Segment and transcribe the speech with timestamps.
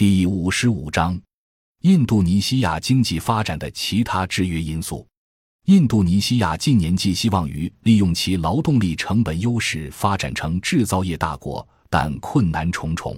[0.00, 1.20] 第五十五章：
[1.82, 5.06] 印度尼西亚经济发展的其他制约因素。
[5.66, 13.14] 印度尼西亚近年寄希望于利用其劳动力成本优势发展成制造业大国，但困难重重。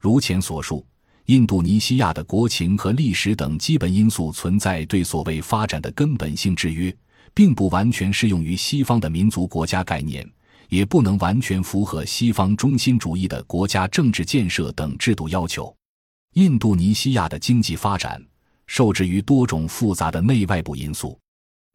[0.00, 0.86] 如前所述，
[1.24, 6.96] 印度尼西亚的国情和历史等基本因素存在对所谓发展的根本性制约，
[7.34, 10.24] 并不完全适用于西方的民族国家概念。
[10.68, 15.74] 也不能完全符合西方中心主义的国家政治建设等制度要求。
[16.34, 18.20] 印度尼西亚的经济发展
[18.66, 21.16] 受制于多种复杂的内外部因素。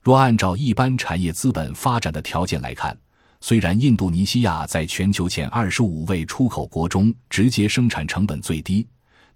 [0.04, 2.98] 若按照一般产业资本发展的条件来看，
[3.40, 8.86] 虽然印度尼西亚在全球前二十五位出口国中直接生产成本最低，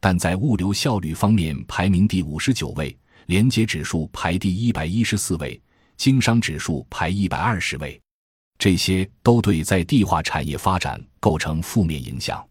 [0.01, 5.61] 但在物流效率方面排名第五十九位，连接指数排第一百一十四位，
[5.95, 7.97] 经商指数排一百二十位。
[8.57, 12.45] 这些都对在地化产业发展构成负面影响。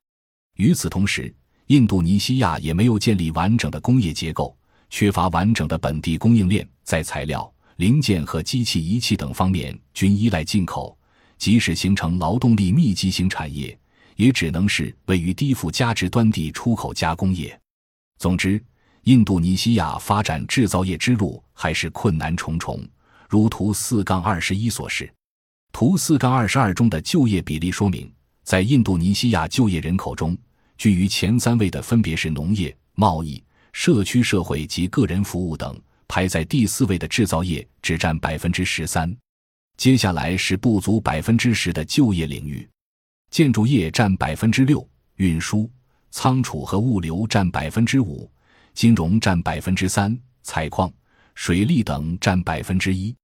[0.56, 1.34] 与此同时，
[1.72, 4.54] 印度尼西亚也没有建立完整的工业结构，
[4.90, 10.94] 缺乏完整的本地供应链，在材料、零件和机器仪器等方面均依赖进口。
[11.38, 13.74] 即使形成劳动力密集型产业，
[14.16, 17.58] 也只能是位于低附加值端地出口加工业。
[18.18, 18.62] 总之，
[19.04, 22.86] 印度尼西亚发展制造业之路还是困难重重，
[23.30, 25.10] 如图四杠二十一所示。
[25.72, 28.12] 图四杠二十二中的就业比例说明，
[28.44, 30.36] 在印度尼西亚就业人口中，
[30.82, 33.40] 居于前三位的分别是农业、贸易、
[33.72, 35.72] 社区社会及个人服务等；
[36.08, 39.16] 排在第四位的制造业只占百分之十三。
[39.76, 42.68] 接下来是不足百分之十的就业领域，
[43.30, 44.84] 建筑业占百分之六，
[45.18, 45.70] 运输、
[46.10, 48.28] 仓储和物流占百分之五，
[48.74, 50.92] 金融占百分之三，采矿、
[51.36, 53.14] 水利等占百分之一。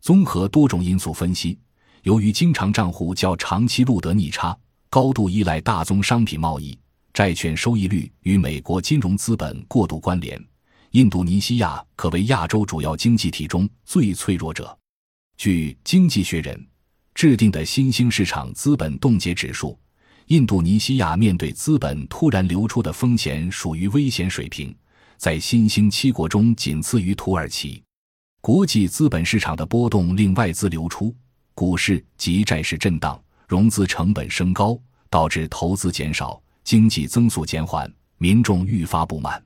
[0.00, 1.58] 综合多种因素分析。
[2.04, 4.56] 由于经常账户较长期录得逆差，
[4.88, 6.78] 高度依赖大宗商品贸易，
[7.12, 10.42] 债券收益率与美国金融资本过度关联，
[10.92, 14.76] 印度尼西亚可为亚洲主要经济体中最脆弱者。
[15.36, 16.54] 据《经济学人》
[17.14, 19.78] 制定的新兴市场资本冻结指数，
[20.26, 24.74] 印度尼西亚面对资本突然流出的风险属于危险水平，
[25.16, 27.82] 在新兴七国中仅次于土耳其。
[28.40, 31.14] 国际资本市场的波动令外资流出。
[31.52, 34.78] 股市及债市震荡，融资成本升高，
[35.10, 39.42] 导致投资减少，经济增速减缓，民众愈发不满。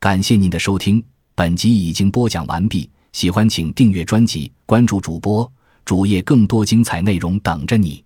[0.00, 1.02] 感谢您的收听，
[1.34, 2.90] 本集已经播讲完毕。
[3.12, 5.50] 喜欢请订阅专辑，关注主播
[5.84, 8.02] 主页，更多精彩内容等着你。